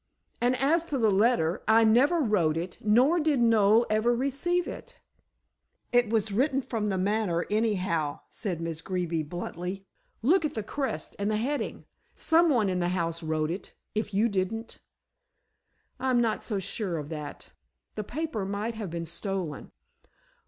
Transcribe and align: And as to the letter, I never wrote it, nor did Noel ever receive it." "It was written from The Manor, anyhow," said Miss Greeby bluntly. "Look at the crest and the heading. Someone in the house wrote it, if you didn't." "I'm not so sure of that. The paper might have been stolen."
And 0.41 0.55
as 0.55 0.83
to 0.85 0.97
the 0.97 1.11
letter, 1.11 1.61
I 1.67 1.83
never 1.83 2.21
wrote 2.21 2.57
it, 2.57 2.79
nor 2.83 3.19
did 3.19 3.39
Noel 3.39 3.85
ever 3.87 4.15
receive 4.15 4.67
it." 4.67 4.99
"It 5.91 6.09
was 6.09 6.31
written 6.31 6.63
from 6.63 6.89
The 6.89 6.97
Manor, 6.97 7.45
anyhow," 7.51 8.21
said 8.31 8.59
Miss 8.61 8.81
Greeby 8.81 9.21
bluntly. 9.21 9.85
"Look 10.23 10.43
at 10.43 10.55
the 10.55 10.63
crest 10.63 11.15
and 11.19 11.29
the 11.29 11.37
heading. 11.37 11.85
Someone 12.15 12.67
in 12.67 12.79
the 12.79 12.89
house 12.97 13.21
wrote 13.21 13.51
it, 13.51 13.75
if 13.93 14.11
you 14.11 14.27
didn't." 14.27 14.79
"I'm 15.99 16.19
not 16.19 16.41
so 16.41 16.57
sure 16.57 16.97
of 16.97 17.09
that. 17.09 17.51
The 17.93 18.03
paper 18.03 18.43
might 18.43 18.73
have 18.73 18.89
been 18.89 19.05
stolen." 19.05 19.71